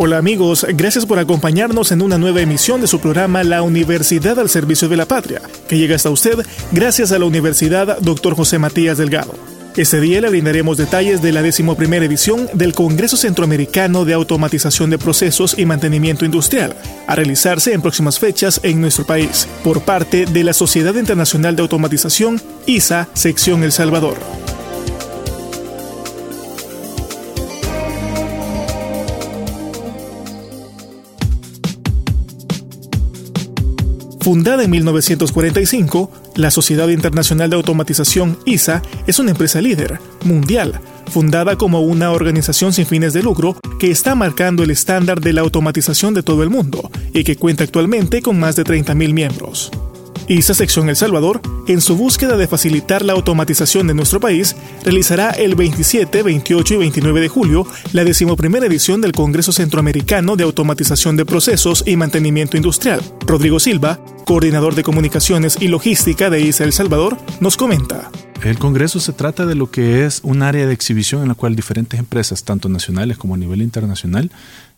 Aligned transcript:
Hola 0.00 0.18
amigos, 0.18 0.64
gracias 0.74 1.06
por 1.06 1.18
acompañarnos 1.18 1.90
en 1.90 2.02
una 2.02 2.18
nueva 2.18 2.40
emisión 2.40 2.80
de 2.80 2.86
su 2.86 3.00
programa 3.00 3.42
La 3.42 3.62
Universidad 3.62 4.38
al 4.38 4.48
Servicio 4.48 4.88
de 4.88 4.96
la 4.96 5.06
Patria, 5.06 5.42
que 5.68 5.76
llega 5.76 5.96
hasta 5.96 6.08
usted 6.08 6.38
gracias 6.70 7.10
a 7.10 7.18
la 7.18 7.24
Universidad 7.24 7.98
Dr. 7.98 8.36
José 8.36 8.60
Matías 8.60 8.98
Delgado. 8.98 9.34
Este 9.76 10.00
día 10.00 10.20
le 10.20 10.28
brindaremos 10.28 10.76
detalles 10.76 11.20
de 11.20 11.32
la 11.32 11.42
decimoprimera 11.42 12.04
edición 12.04 12.48
del 12.52 12.74
Congreso 12.74 13.16
Centroamericano 13.16 14.04
de 14.04 14.14
Automatización 14.14 14.88
de 14.88 14.98
Procesos 14.98 15.58
y 15.58 15.66
Mantenimiento 15.66 16.24
Industrial, 16.24 16.76
a 17.08 17.16
realizarse 17.16 17.72
en 17.72 17.82
próximas 17.82 18.20
fechas 18.20 18.60
en 18.62 18.80
nuestro 18.80 19.04
país, 19.04 19.48
por 19.64 19.82
parte 19.82 20.26
de 20.26 20.44
la 20.44 20.52
Sociedad 20.52 20.94
Internacional 20.94 21.56
de 21.56 21.62
Automatización, 21.62 22.40
ISA, 22.66 23.08
Sección 23.14 23.64
El 23.64 23.72
Salvador. 23.72 24.16
Fundada 34.28 34.62
en 34.62 34.70
1945, 34.72 36.12
la 36.36 36.50
Sociedad 36.50 36.88
Internacional 36.88 37.48
de 37.48 37.56
Automatización 37.56 38.36
ISA 38.44 38.82
es 39.06 39.18
una 39.18 39.30
empresa 39.30 39.62
líder, 39.62 40.00
mundial, 40.22 40.80
fundada 41.10 41.56
como 41.56 41.80
una 41.80 42.10
organización 42.10 42.74
sin 42.74 42.84
fines 42.84 43.14
de 43.14 43.22
lucro 43.22 43.56
que 43.78 43.90
está 43.90 44.14
marcando 44.14 44.62
el 44.62 44.70
estándar 44.70 45.22
de 45.22 45.32
la 45.32 45.40
automatización 45.40 46.12
de 46.12 46.22
todo 46.22 46.42
el 46.42 46.50
mundo 46.50 46.90
y 47.14 47.24
que 47.24 47.36
cuenta 47.36 47.64
actualmente 47.64 48.20
con 48.20 48.38
más 48.38 48.54
de 48.54 48.64
30.000 48.64 49.14
miembros. 49.14 49.70
ISA 50.28 50.52
Sección 50.52 50.90
El 50.90 50.96
Salvador, 50.96 51.40
en 51.66 51.80
su 51.80 51.96
búsqueda 51.96 52.36
de 52.36 52.46
facilitar 52.46 53.02
la 53.02 53.14
automatización 53.14 53.86
de 53.86 53.94
nuestro 53.94 54.20
país, 54.20 54.56
realizará 54.84 55.30
el 55.30 55.54
27, 55.54 56.22
28 56.22 56.74
y 56.74 56.76
29 56.76 57.20
de 57.20 57.28
julio 57.28 57.66
la 57.92 58.04
decimoprimera 58.04 58.66
edición 58.66 59.00
del 59.00 59.12
Congreso 59.12 59.52
Centroamericano 59.52 60.36
de 60.36 60.44
Automatización 60.44 61.16
de 61.16 61.24
Procesos 61.24 61.82
y 61.86 61.96
Mantenimiento 61.96 62.58
Industrial. 62.58 63.00
Rodrigo 63.26 63.58
Silva, 63.58 64.00
coordinador 64.26 64.74
de 64.74 64.82
comunicaciones 64.82 65.56
y 65.60 65.68
logística 65.68 66.28
de 66.28 66.42
ISA 66.42 66.64
El 66.64 66.74
Salvador, 66.74 67.16
nos 67.40 67.56
comenta. 67.56 68.10
El 68.44 68.58
Congreso 68.58 69.00
se 69.00 69.12
trata 69.12 69.46
de 69.46 69.56
lo 69.56 69.70
que 69.70 70.04
es 70.04 70.20
un 70.22 70.42
área 70.42 70.66
de 70.66 70.72
exhibición 70.72 71.22
en 71.22 71.28
la 71.28 71.34
cual 71.34 71.56
diferentes 71.56 71.98
empresas, 71.98 72.44
tanto 72.44 72.68
nacionales 72.68 73.18
como 73.18 73.34
a 73.34 73.38
nivel 73.38 73.62
internacional, 73.62 74.30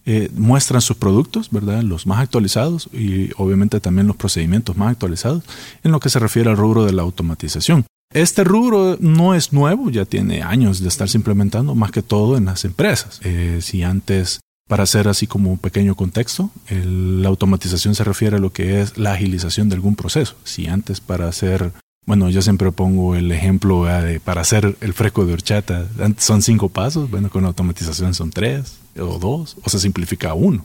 eh, 0.07 0.31
muestran 0.35 0.81
sus 0.81 0.97
productos, 0.97 1.51
¿verdad? 1.51 1.83
Los 1.83 2.07
más 2.07 2.21
actualizados 2.21 2.89
y 2.93 3.31
obviamente 3.37 3.81
también 3.81 4.07
los 4.07 4.17
procedimientos 4.17 4.77
más 4.77 4.91
actualizados 4.91 5.45
en 5.85 5.93
lo 5.93 6.01
que 6.01 6.09
se 6.09 6.19
refiere 6.19 6.51
al 6.51 6.57
rubro 6.57 6.85
de 6.85 6.93
la 6.93 7.03
automatización. 7.03 7.85
Este 8.13 8.43
rubro 8.43 8.97
no 8.99 9.35
es 9.35 9.53
nuevo, 9.53 9.91
ya 9.91 10.05
tiene 10.05 10.43
años 10.43 10.81
de 10.81 10.89
estarse 10.89 11.17
implementando 11.17 11.75
más 11.75 11.93
que 11.93 12.03
todo 12.03 12.37
en 12.37 12.47
las 12.47 12.65
empresas. 12.65 13.21
Eh, 13.23 13.61
si 13.63 13.83
antes, 13.85 14.41
para 14.69 14.83
hacer 14.83 15.07
así 15.07 15.27
como 15.27 15.53
un 15.53 15.59
pequeño 15.59 15.95
contexto, 15.95 16.51
la 16.69 17.29
automatización 17.29 17.95
se 17.95 18.03
refiere 18.03 18.37
a 18.37 18.41
lo 18.41 18.53
que 18.53 18.81
es 18.81 18.99
la 18.99 19.13
agilización 19.13 19.69
de 19.69 19.77
algún 19.77 19.97
proceso. 19.97 20.35
Si 20.45 20.67
antes 20.67 21.01
para 21.01 21.29
hacer 21.29 21.73
bueno, 22.07 22.29
yo 22.31 22.43
siempre 22.43 22.73
pongo 22.73 23.15
el 23.15 23.31
ejemplo 23.31 23.85
de 23.85 24.19
para 24.19 24.41
hacer 24.41 24.77
el 24.81 24.95
fresco 24.95 25.27
de 25.27 25.35
horchata 25.35 25.87
son 26.17 26.43
cinco 26.43 26.69
pasos, 26.69 27.09
bueno, 27.11 27.31
con 27.31 27.45
automatización 27.45 28.15
son 28.15 28.31
tres 28.31 28.80
o 28.99 29.19
dos, 29.19 29.57
o 29.63 29.71
se 29.71 29.79
simplifica 29.79 30.31
a 30.31 30.35
uno. 30.35 30.65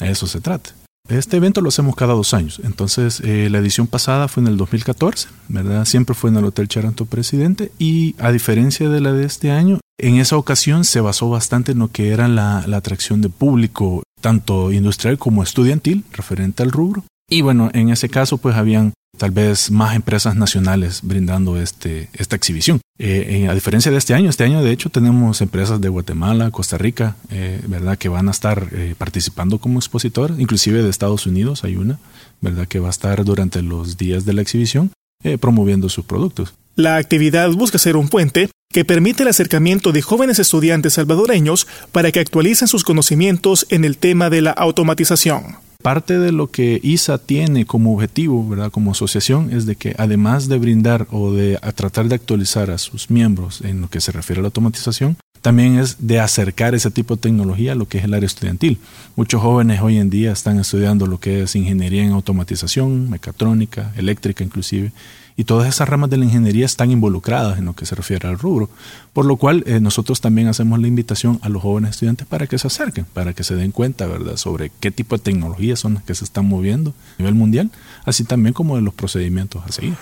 eso 0.00 0.26
se 0.26 0.40
trata. 0.40 0.70
Este 1.08 1.38
evento 1.38 1.60
lo 1.60 1.70
hacemos 1.70 1.96
cada 1.96 2.14
dos 2.14 2.34
años. 2.34 2.60
Entonces, 2.62 3.20
eh, 3.24 3.48
la 3.50 3.58
edición 3.58 3.86
pasada 3.86 4.28
fue 4.28 4.42
en 4.42 4.48
el 4.48 4.56
2014, 4.56 5.28
¿verdad? 5.48 5.84
Siempre 5.84 6.14
fue 6.14 6.30
en 6.30 6.36
el 6.36 6.44
Hotel 6.44 6.68
Charanto 6.68 7.04
Presidente. 7.04 7.72
Y 7.78 8.14
a 8.18 8.30
diferencia 8.30 8.88
de 8.88 9.00
la 9.00 9.12
de 9.12 9.26
este 9.26 9.50
año, 9.50 9.80
en 9.98 10.16
esa 10.16 10.36
ocasión 10.36 10.84
se 10.84 11.00
basó 11.00 11.28
bastante 11.28 11.72
en 11.72 11.80
lo 11.80 11.88
que 11.88 12.10
era 12.10 12.28
la, 12.28 12.64
la 12.66 12.76
atracción 12.76 13.22
de 13.22 13.28
público, 13.28 14.04
tanto 14.20 14.70
industrial 14.72 15.18
como 15.18 15.42
estudiantil, 15.42 16.04
referente 16.12 16.62
al 16.62 16.70
rubro. 16.70 17.02
Y 17.30 17.42
bueno, 17.42 17.70
en 17.72 17.90
ese 17.90 18.08
caso, 18.08 18.38
pues 18.38 18.56
habían 18.56 18.92
tal 19.16 19.30
vez 19.30 19.70
más 19.70 19.94
empresas 19.94 20.34
nacionales 20.34 21.00
brindando 21.02 21.60
este, 21.60 22.08
esta 22.14 22.36
exhibición. 22.36 22.80
Eh, 22.98 23.46
a 23.48 23.54
diferencia 23.54 23.92
de 23.92 23.98
este 23.98 24.14
año, 24.14 24.28
este 24.28 24.44
año 24.44 24.62
de 24.62 24.72
hecho 24.72 24.90
tenemos 24.90 25.40
empresas 25.40 25.80
de 25.80 25.88
Guatemala, 25.88 26.50
Costa 26.50 26.76
Rica, 26.76 27.16
eh, 27.30 27.60
¿verdad? 27.66 27.96
Que 27.96 28.08
van 28.08 28.28
a 28.28 28.30
estar 28.30 28.68
eh, 28.72 28.94
participando 28.98 29.58
como 29.58 29.78
expositores, 29.78 30.38
inclusive 30.38 30.82
de 30.82 30.90
Estados 30.90 31.26
Unidos 31.26 31.64
hay 31.64 31.76
una, 31.76 31.98
¿verdad? 32.40 32.66
Que 32.66 32.80
va 32.80 32.88
a 32.88 32.90
estar 32.90 33.24
durante 33.24 33.62
los 33.62 33.96
días 33.96 34.24
de 34.24 34.32
la 34.32 34.42
exhibición 34.42 34.90
promoviendo 35.38 35.90
sus 35.90 36.06
productos. 36.06 36.54
La 36.76 36.96
actividad 36.96 37.50
busca 37.50 37.76
ser 37.76 37.96
un 37.96 38.08
puente 38.08 38.48
que 38.72 38.86
permite 38.86 39.22
el 39.22 39.28
acercamiento 39.28 39.92
de 39.92 40.00
jóvenes 40.00 40.38
estudiantes 40.38 40.94
salvadoreños 40.94 41.66
para 41.92 42.10
que 42.10 42.20
actualicen 42.20 42.68
sus 42.68 42.84
conocimientos 42.84 43.66
en 43.68 43.84
el 43.84 43.98
tema 43.98 44.30
de 44.30 44.40
la 44.40 44.52
automatización. 44.52 45.56
Parte 45.82 46.18
de 46.18 46.30
lo 46.30 46.50
que 46.50 46.78
ISA 46.82 47.16
tiene 47.16 47.64
como 47.64 47.94
objetivo, 47.94 48.46
¿verdad? 48.46 48.70
como 48.70 48.90
asociación, 48.90 49.50
es 49.50 49.64
de 49.64 49.76
que 49.76 49.94
además 49.96 50.46
de 50.48 50.58
brindar 50.58 51.06
o 51.10 51.32
de 51.32 51.58
tratar 51.74 52.06
de 52.06 52.16
actualizar 52.16 52.70
a 52.70 52.76
sus 52.76 53.10
miembros 53.10 53.62
en 53.62 53.80
lo 53.80 53.88
que 53.88 54.02
se 54.02 54.12
refiere 54.12 54.40
a 54.40 54.42
la 54.42 54.48
automatización, 54.48 55.16
también 55.40 55.78
es 55.78 56.06
de 56.06 56.20
acercar 56.20 56.74
ese 56.74 56.90
tipo 56.90 57.16
de 57.16 57.22
tecnología 57.22 57.72
a 57.72 57.74
lo 57.74 57.88
que 57.88 57.96
es 57.96 58.04
el 58.04 58.12
área 58.12 58.26
estudiantil. 58.26 58.78
Muchos 59.16 59.40
jóvenes 59.40 59.80
hoy 59.80 59.96
en 59.96 60.10
día 60.10 60.32
están 60.32 60.58
estudiando 60.58 61.06
lo 61.06 61.18
que 61.18 61.42
es 61.42 61.56
ingeniería 61.56 62.04
en 62.04 62.12
automatización, 62.12 63.08
mecatrónica, 63.08 63.92
eléctrica 63.96 64.44
inclusive, 64.44 64.92
y 65.40 65.44
todas 65.44 65.66
esas 65.70 65.88
ramas 65.88 66.10
de 66.10 66.18
la 66.18 66.26
ingeniería 66.26 66.66
están 66.66 66.90
involucradas 66.90 67.58
en 67.58 67.64
lo 67.64 67.72
que 67.72 67.86
se 67.86 67.94
refiere 67.94 68.28
al 68.28 68.38
rubro. 68.38 68.68
Por 69.14 69.24
lo 69.24 69.36
cual 69.36 69.64
eh, 69.66 69.80
nosotros 69.80 70.20
también 70.20 70.48
hacemos 70.48 70.78
la 70.78 70.86
invitación 70.86 71.38
a 71.40 71.48
los 71.48 71.62
jóvenes 71.62 71.92
estudiantes 71.92 72.26
para 72.26 72.46
que 72.46 72.58
se 72.58 72.66
acerquen, 72.66 73.06
para 73.06 73.32
que 73.32 73.42
se 73.42 73.54
den 73.54 73.72
cuenta, 73.72 74.06
¿verdad?, 74.06 74.36
sobre 74.36 74.70
qué 74.80 74.90
tipo 74.90 75.16
de 75.16 75.22
tecnologías 75.22 75.80
son 75.80 75.94
las 75.94 76.02
que 76.02 76.14
se 76.14 76.24
están 76.24 76.44
moviendo 76.46 76.90
a 76.90 77.22
nivel 77.22 77.34
mundial, 77.34 77.70
así 78.04 78.24
también 78.24 78.52
como 78.52 78.76
de 78.76 78.82
los 78.82 78.92
procedimientos 78.92 79.64
a 79.66 79.72
seguir. 79.72 79.94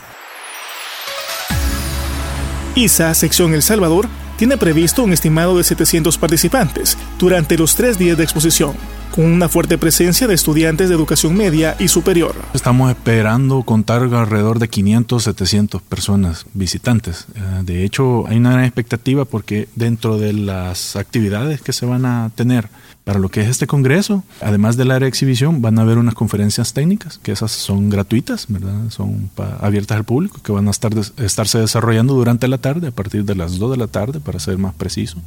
ISA, 2.74 3.14
sección 3.14 3.54
El 3.54 3.62
Salvador, 3.62 4.08
tiene 4.38 4.56
previsto 4.56 5.04
un 5.04 5.12
estimado 5.12 5.56
de 5.56 5.62
700 5.62 6.18
participantes 6.18 6.98
durante 7.16 7.56
los 7.56 7.76
tres 7.76 7.96
días 7.96 8.18
de 8.18 8.24
exposición 8.24 8.74
con 9.18 9.26
una 9.26 9.48
fuerte 9.48 9.78
presencia 9.78 10.28
de 10.28 10.34
estudiantes 10.34 10.88
de 10.88 10.94
educación 10.94 11.36
media 11.36 11.74
y 11.80 11.88
superior. 11.88 12.36
Estamos 12.54 12.88
esperando 12.88 13.64
contar 13.64 14.02
alrededor 14.02 14.60
de 14.60 14.68
500, 14.68 15.24
700 15.24 15.82
personas 15.82 16.46
visitantes. 16.54 17.26
Eh, 17.34 17.40
de 17.64 17.82
hecho, 17.82 18.28
hay 18.28 18.36
una 18.36 18.52
gran 18.52 18.64
expectativa 18.64 19.24
porque 19.24 19.68
dentro 19.74 20.18
de 20.18 20.34
las 20.34 20.94
actividades 20.94 21.60
que 21.60 21.72
se 21.72 21.84
van 21.84 22.06
a 22.06 22.30
tener 22.36 22.68
para 23.02 23.18
lo 23.18 23.28
que 23.28 23.40
es 23.40 23.48
este 23.48 23.66
congreso, 23.66 24.22
además 24.40 24.76
del 24.76 24.92
área 24.92 25.06
de 25.06 25.08
exhibición, 25.08 25.62
van 25.62 25.80
a 25.80 25.82
haber 25.82 25.98
unas 25.98 26.14
conferencias 26.14 26.72
técnicas, 26.72 27.18
que 27.18 27.32
esas 27.32 27.50
son 27.50 27.90
gratuitas, 27.90 28.46
¿verdad? 28.48 28.88
Son 28.90 29.30
abiertas 29.60 29.96
al 29.96 30.04
público, 30.04 30.40
que 30.44 30.52
van 30.52 30.68
a 30.68 30.70
estar 30.70 30.92
estarse 31.16 31.58
desarrollando 31.58 32.14
durante 32.14 32.46
la 32.46 32.58
tarde, 32.58 32.86
a 32.86 32.92
partir 32.92 33.24
de 33.24 33.34
las 33.34 33.58
2 33.58 33.72
de 33.72 33.76
la 33.78 33.88
tarde, 33.88 34.20
para 34.20 34.38
ser 34.38 34.58
más 34.58 34.74
preciso. 34.74 35.18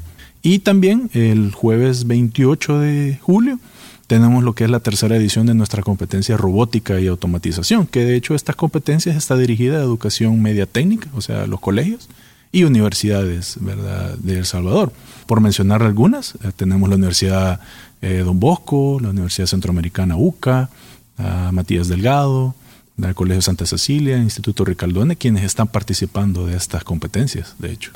Y 0.43 0.59
también 0.59 1.09
el 1.13 1.51
jueves 1.53 2.07
28 2.07 2.79
de 2.79 3.19
julio 3.21 3.59
tenemos 4.07 4.43
lo 4.43 4.53
que 4.53 4.65
es 4.65 4.69
la 4.69 4.79
tercera 4.79 5.15
edición 5.15 5.45
de 5.45 5.53
nuestra 5.53 5.83
competencia 5.83 6.37
robótica 6.37 6.99
y 6.99 7.07
automatización, 7.07 7.87
que 7.87 8.03
de 8.03 8.15
hecho 8.15 8.35
estas 8.35 8.55
competencias 8.55 9.15
está 9.15 9.37
dirigida 9.37 9.77
a 9.77 9.83
educación 9.83 10.41
media 10.41 10.65
técnica, 10.65 11.07
o 11.13 11.21
sea, 11.21 11.47
los 11.47 11.59
colegios 11.59 12.09
y 12.51 12.63
universidades 12.63 13.57
¿verdad? 13.61 14.17
de 14.17 14.39
El 14.39 14.45
Salvador. 14.45 14.91
Por 15.25 15.39
mencionar 15.39 15.83
algunas, 15.83 16.35
eh, 16.35 16.51
tenemos 16.55 16.89
la 16.89 16.95
Universidad 16.95 17.61
eh, 18.01 18.23
Don 18.25 18.39
Bosco, 18.39 18.99
la 19.01 19.09
Universidad 19.09 19.47
Centroamericana 19.47 20.17
UCA, 20.17 20.69
Matías 21.51 21.87
Delgado, 21.87 22.55
el 22.97 23.15
Colegio 23.15 23.41
Santa 23.41 23.65
Cecilia, 23.65 24.17
Instituto 24.17 24.65
Ricaldone, 24.65 25.15
quienes 25.15 25.43
están 25.43 25.67
participando 25.67 26.45
de 26.45 26.55
estas 26.55 26.83
competencias, 26.83 27.55
de 27.59 27.71
hecho. 27.71 27.91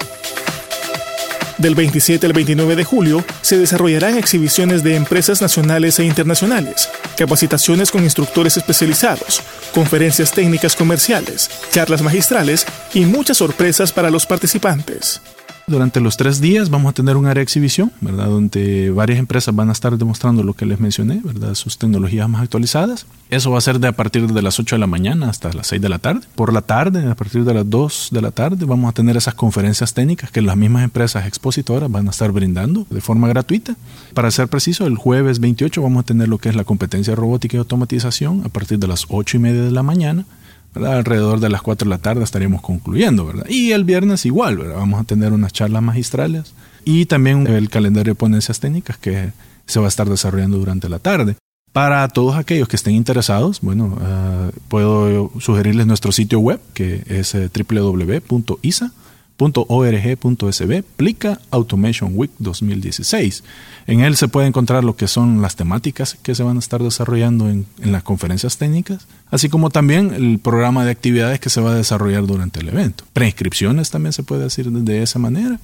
Del 1.58 1.74
27 1.74 2.26
al 2.26 2.34
29 2.34 2.76
de 2.76 2.84
julio 2.84 3.24
se 3.42 3.58
desarrollarán 3.58 4.18
exhibiciones 4.18 4.84
de 4.84 4.96
empresas 4.96 5.42
nacionales 5.42 6.00
e 6.00 6.06
internacionales, 6.06 6.90
capacitaciones 7.18 7.92
con 7.92 8.04
instructores 8.04 8.58
especializados, 8.58 9.42
conferencias 9.74 10.32
técnicas 10.32 10.76
comerciales, 10.76 11.50
charlas 11.72 12.02
magistrales 12.02 12.66
y 12.94 13.06
muchas 13.06 13.38
sorpresas 13.38 13.94
para 13.94 14.10
los 14.10 14.26
participantes. 14.26 15.22
Durante 15.68 16.00
los 16.00 16.16
tres 16.16 16.42
días 16.42 16.70
vamos 16.70 16.92
a 16.92 16.94
tener 16.94 17.18
un 17.18 17.26
área 17.26 17.40
de 17.40 17.44
exhibición, 17.44 17.92
¿verdad? 18.00 18.28
Donde 18.28 18.92
varias 18.92 19.18
empresas 19.18 19.56
van 19.56 19.70
a 19.70 19.72
estar 19.72 19.98
demostrando 19.98 20.44
lo 20.44 20.54
que 20.54 20.68
les 20.68 20.80
mencioné, 20.80 21.22
¿verdad? 21.24 21.56
Sus 21.56 21.80
tecnologías 21.80 22.30
más 22.30 22.44
actualizadas. 22.44 23.08
Eso 23.32 23.50
va 23.50 23.58
a 23.58 23.62
ser 23.62 23.80
de 23.80 23.88
a 23.88 23.92
partir 23.92 24.32
de 24.32 24.42
las 24.44 24.60
8 24.60 24.76
de 24.76 24.80
la 24.80 24.86
mañana 24.86 25.28
hasta 25.28 25.52
las 25.54 25.66
6 25.68 25.82
de 25.82 25.90
la 25.90 25.98
tarde. 25.98 26.28
Por 26.36 26.54
la 26.54 26.62
tarde, 26.62 27.10
a 27.10 27.16
partir 27.16 27.44
de 27.44 27.54
las 27.56 27.68
2 27.68 28.10
de 28.12 28.22
la 28.22 28.30
tarde, 28.30 28.64
vamos 28.66 28.92
a 28.92 28.94
tener 28.94 29.18
esas 29.18 29.34
conferencias 29.34 29.96
técnicas 29.96 30.30
que 30.30 30.44
las 30.44 30.56
mismas 30.56 30.84
empresas 30.84 31.26
expositoras 31.26 31.90
van 31.90 32.06
a 32.06 32.12
estar 32.12 32.32
brindando 32.32 32.86
de 32.92 33.02
forma 33.02 33.28
gratuita. 33.28 33.76
Para 34.14 34.30
ser 34.30 34.48
preciso, 34.48 34.86
el 34.86 34.98
jueves 34.98 35.40
28 35.40 35.82
vamos 35.82 36.02
a 36.02 36.06
tener 36.06 36.28
lo 36.30 36.38
que 36.38 36.50
es 36.50 36.56
la 36.56 36.64
competencia 36.64 37.16
robótica 37.16 37.58
y 37.58 37.60
automatización 37.60 38.44
a 38.46 38.50
partir 38.50 38.78
de 38.78 38.88
las 38.88 39.06
8 39.10 39.38
y 39.38 39.40
media 39.40 39.64
de 39.64 39.72
la 39.72 39.82
mañana 39.82 40.26
alrededor 40.76 41.40
de 41.40 41.50
las 41.50 41.62
4 41.62 41.86
de 41.86 41.90
la 41.90 41.98
tarde 41.98 42.24
estaríamos 42.24 42.62
concluyendo, 42.62 43.26
¿verdad? 43.26 43.46
Y 43.50 43.72
el 43.72 43.84
viernes 43.84 44.26
igual, 44.26 44.58
¿verdad? 44.58 44.76
Vamos 44.76 45.02
a 45.02 45.04
tener 45.04 45.34
unas 45.34 45.54
charlas 45.54 45.82
magistrales 45.82 46.54
y 46.84 47.06
también 47.06 47.48
el 47.48 47.70
calendario 47.70 48.12
de 48.14 48.16
ponencias 48.16 48.60
técnicas 48.60 48.98
que 48.98 49.32
se 49.66 49.80
va 49.80 49.86
a 49.86 49.90
estar 49.90 50.10
desarrollando 50.10 50.58
durante 50.58 50.90
la 50.90 51.00
tarde. 51.00 51.36
Para 51.72 52.08
todos 52.08 52.36
aquellos 52.38 52.68
que 52.68 52.78
estén 52.78 52.96
interesados, 52.96 53.60
bueno, 53.62 53.98
ah, 54.02 54.50
puedo 54.70 55.32
sugerirles 55.40 55.88
nuestro 55.88 56.12
sitio 56.12 56.40
web 56.40 56.60
que 56.74 57.04
es 57.08 57.36
eh, 57.36 57.50
www.isa 57.50 58.92
.org.sb 59.38 60.84
Plica 60.96 61.40
Automation 61.52 62.12
Week 62.16 62.32
2016. 62.40 63.44
En 63.88 64.00
él 64.00 64.16
se 64.16 64.28
puede 64.28 64.48
encontrar 64.48 64.84
lo 64.84 64.96
que 64.96 65.08
son 65.08 65.42
las 65.42 65.56
temáticas 65.56 66.18
que 66.22 66.36
se 66.36 66.44
van 66.44 66.56
a 66.56 66.60
estar 66.60 66.82
desarrollando 66.82 67.50
en, 67.50 67.66
las 67.80 68.04
conferencias 68.04 68.58
técnicas, 68.58 69.08
así 69.30 69.50
como 69.50 69.70
también 69.70 70.14
el 70.14 70.40
programa 70.40 70.86
de 70.86 70.92
actividades 70.92 71.40
que 71.40 71.50
se 71.50 71.62
va 71.62 71.72
a 71.72 71.76
desarrollar 71.76 72.26
durante 72.26 72.62
el 72.62 72.70
evento. 72.70 73.04
Preinscripciones 73.14 73.92
también 73.92 74.14
se 74.14 74.24
puede 74.24 74.44
decir 74.44 74.72
de 74.72 75.04
esa 75.04 75.20
manera. 75.20 75.60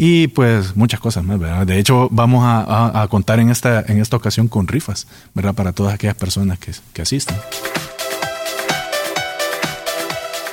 Y 0.00 0.28
pues 0.28 0.76
muchas 0.76 1.00
cosas 1.00 1.24
más, 1.24 1.40
¿verdad? 1.40 1.66
De 1.66 1.76
hecho, 1.78 2.08
vamos 2.12 2.44
a, 2.44 3.04
contar 3.10 3.40
en 3.40 3.50
esta, 3.50 3.80
en 3.80 4.00
esta 4.00 4.16
ocasión 4.16 4.46
con 4.46 4.68
rifas, 4.68 5.08
¿verdad? 5.34 5.54
Para 5.54 5.72
todas 5.72 5.92
aquellas 5.92 6.14
personas 6.14 6.60
que, 6.60 6.70
que 6.92 7.02
asistan. 7.02 7.36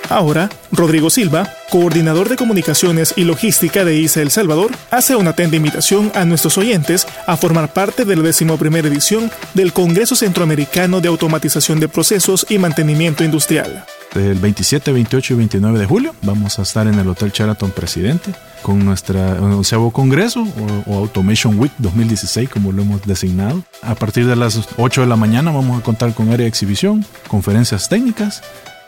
Ahora, 0.10 0.50
Rodrigo 0.72 1.10
Silva, 1.10 1.50
coordinador 1.70 2.30
de 2.30 2.36
comunicaciones 2.36 3.14
y 3.16 3.24
logística 3.24 3.84
de 3.84 3.96
ISA 3.96 4.22
El 4.22 4.32
Salvador, 4.32 4.72
hace 4.92 5.16
una 5.16 5.32
atenta 5.32 5.56
invitación 5.56 6.12
a 6.16 6.26
nuestros 6.26 6.58
oyentes 6.58 7.08
a 7.28 7.38
formar 7.38 7.74
parte 7.74 8.06
de 8.06 8.16
la 8.16 8.22
decimoprimera 8.22 8.88
edición 8.88 9.32
del 9.54 9.74
Congreso 9.74 10.16
Centroamericano 10.16 11.02
de 11.02 11.08
Automatización 11.08 11.80
de 11.80 11.88
Procesos 11.88 12.46
y 12.50 12.58
Mantenimiento 12.58 13.24
Industrial. 13.24 13.86
El 14.16 14.36
27, 14.36 14.94
28 14.94 15.34
y 15.34 15.38
29 15.38 15.80
de 15.80 15.86
julio 15.86 16.16
vamos 16.22 16.58
a 16.58 16.62
estar 16.62 16.88
en 16.88 16.98
el 16.98 17.08
Hotel 17.10 17.32
Sheraton 17.32 17.72
Presidente 17.72 18.32
con 18.62 18.86
nuestra 18.86 19.34
onceavo 19.42 19.92
congreso 19.92 20.48
o, 20.88 20.98
Automation 21.00 21.60
Week 21.60 21.74
2016 21.80 22.50
como 22.50 22.72
lo 22.72 22.84
hemos 22.84 23.02
designado. 23.02 23.62
A 23.82 23.96
partir 23.96 24.26
de 24.26 24.38
las 24.38 24.58
8 24.78 25.02
de 25.02 25.08
la 25.08 25.18
mañana 25.18 25.52
vamos 25.52 25.80
a 25.80 25.84
contar 25.84 26.14
con 26.14 26.30
área 26.30 26.46
de 26.46 26.48
exhibición, 26.48 27.06
conferencias 27.28 27.90
técnicas 27.90 28.42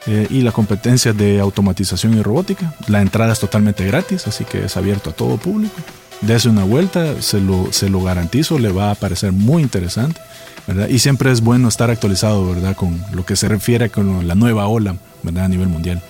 eh, 0.07 0.27
y 0.29 0.41
la 0.41 0.51
competencia 0.51 1.13
de 1.13 1.39
automatización 1.39 2.17
y 2.17 2.21
robótica. 2.21 2.73
La 2.87 3.01
entrada 3.01 3.33
es 3.33 3.39
totalmente 3.39 3.85
gratis, 3.85 4.27
así 4.27 4.45
que 4.45 4.65
es 4.65 4.77
abierto 4.77 5.09
a 5.09 5.13
todo 5.13 5.37
público. 5.37 5.75
Dese 6.21 6.49
una 6.49 6.63
vuelta, 6.63 7.21
se 7.21 7.39
lo, 7.39 7.71
se 7.71 7.89
lo 7.89 8.01
garantizo, 8.01 8.57
le 8.57 8.71
va 8.71 8.91
a 8.91 8.95
parecer 8.95 9.31
muy 9.31 9.61
interesante. 9.61 10.19
¿verdad? 10.65 10.87
Y 10.89 10.99
siempre 10.99 11.31
es 11.31 11.41
bueno 11.41 11.67
estar 11.67 11.89
actualizado 11.89 12.53
¿verdad? 12.53 12.75
con 12.75 13.01
lo 13.13 13.25
que 13.25 13.35
se 13.35 13.47
refiere 13.47 13.89
con 13.89 14.27
la 14.27 14.35
nueva 14.35 14.67
ola 14.67 14.95
¿verdad? 15.23 15.45
a 15.45 15.47
nivel 15.49 15.67
mundial. 15.67 16.01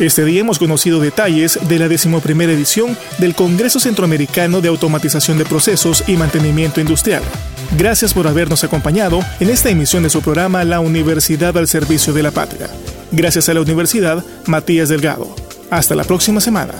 Este 0.00 0.24
día 0.24 0.40
hemos 0.40 0.58
conocido 0.58 0.98
detalles 0.98 1.58
de 1.68 1.78
la 1.78 1.86
decimoprimera 1.86 2.52
edición 2.52 2.96
del 3.18 3.36
Congreso 3.36 3.78
Centroamericano 3.78 4.60
de 4.60 4.68
Automatización 4.68 5.38
de 5.38 5.44
Procesos 5.44 6.02
y 6.08 6.16
Mantenimiento 6.16 6.80
Industrial. 6.80 7.22
Gracias 7.72 8.14
por 8.14 8.26
habernos 8.28 8.62
acompañado 8.64 9.20
en 9.40 9.50
esta 9.50 9.70
emisión 9.70 10.02
de 10.02 10.10
su 10.10 10.22
programa 10.22 10.64
La 10.64 10.80
Universidad 10.80 11.56
al 11.58 11.66
Servicio 11.66 12.12
de 12.12 12.22
la 12.22 12.30
Patria. 12.30 12.68
Gracias 13.10 13.48
a 13.48 13.54
la 13.54 13.60
Universidad 13.60 14.24
Matías 14.46 14.88
Delgado. 14.88 15.34
Hasta 15.70 15.94
la 15.94 16.04
próxima 16.04 16.40
semana. 16.40 16.74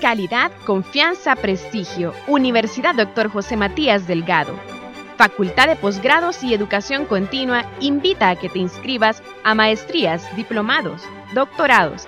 Calidad, 0.00 0.52
confianza, 0.64 1.36
prestigio. 1.36 2.14
Universidad 2.26 2.94
Dr. 2.94 3.28
José 3.28 3.56
Matías 3.56 4.06
Delgado. 4.06 4.58
Facultad 5.16 5.66
de 5.66 5.76
Posgrados 5.76 6.44
y 6.44 6.54
Educación 6.54 7.04
Continua 7.04 7.64
invita 7.80 8.30
a 8.30 8.36
que 8.36 8.48
te 8.48 8.60
inscribas 8.60 9.22
a 9.42 9.54
maestrías, 9.54 10.24
diplomados, 10.36 11.02
doctorados. 11.34 12.06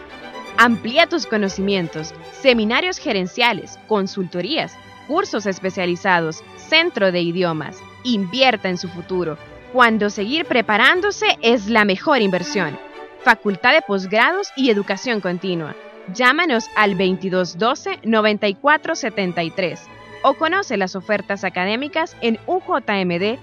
Amplía 0.62 1.06
tus 1.06 1.24
conocimientos, 1.24 2.12
seminarios 2.32 2.98
gerenciales, 2.98 3.78
consultorías, 3.88 4.76
cursos 5.08 5.46
especializados, 5.46 6.44
centro 6.56 7.12
de 7.12 7.22
idiomas. 7.22 7.78
Invierta 8.04 8.68
en 8.68 8.76
su 8.76 8.90
futuro, 8.90 9.38
cuando 9.72 10.10
seguir 10.10 10.44
preparándose 10.44 11.38
es 11.40 11.70
la 11.70 11.86
mejor 11.86 12.20
inversión. 12.20 12.78
Facultad 13.22 13.72
de 13.72 13.80
Posgrados 13.80 14.48
y 14.54 14.68
Educación 14.68 15.22
Continua. 15.22 15.74
Llámanos 16.12 16.66
al 16.76 16.98
2212-9473 16.98 19.78
o 20.22 20.34
conoce 20.34 20.76
las 20.76 20.94
ofertas 20.94 21.42
académicas 21.42 22.18
en 22.20 22.38
ujmd.edu.sb. 22.46 23.40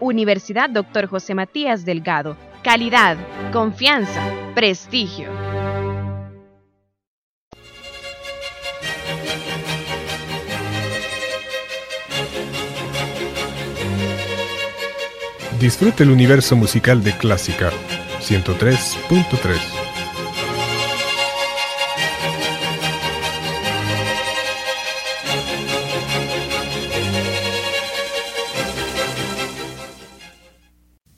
Universidad 0.00 0.68
Dr. 0.68 1.06
José 1.06 1.34
Matías 1.34 1.86
Delgado. 1.86 2.36
Calidad, 2.64 3.18
confianza, 3.52 4.22
prestigio. 4.54 5.28
Disfrute 15.60 16.04
el 16.04 16.10
universo 16.10 16.56
musical 16.56 17.04
de 17.04 17.14
Clásica 17.18 17.70
103.3. 18.22 19.83